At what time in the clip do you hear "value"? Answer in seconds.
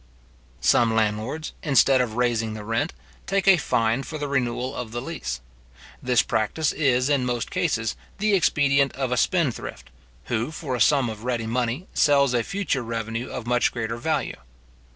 13.97-14.37